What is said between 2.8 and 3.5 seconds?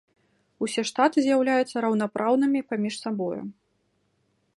сабою.